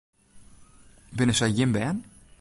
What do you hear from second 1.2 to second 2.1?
sy jim bern?